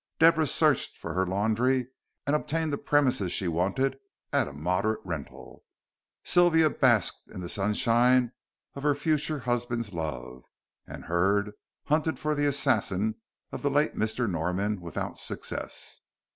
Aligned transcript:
Deborah 0.17 0.47
searched 0.47 0.97
for 0.97 1.13
her 1.13 1.27
laundry 1.27 1.89
and 2.25 2.35
obtained 2.35 2.73
the 2.73 2.77
premises 2.79 3.31
she 3.31 3.47
wanted 3.47 3.99
at 4.33 4.47
a 4.47 4.51
moderate 4.51 4.99
rental. 5.05 5.63
Sylvia 6.23 6.71
basked 6.71 7.21
in 7.29 7.41
the 7.41 7.47
sunshine 7.47 8.31
of 8.73 8.81
her 8.81 8.95
future 8.95 9.37
husband's 9.41 9.93
love, 9.93 10.43
and 10.87 11.05
Hurd 11.05 11.51
hunted 11.83 12.17
for 12.17 12.33
the 12.33 12.47
assassin 12.47 13.13
of 13.51 13.61
the 13.61 13.69
late 13.69 13.95
Mr. 13.95 14.27
Norman 14.27 14.81
without 14.81 15.19
success. 15.19 16.01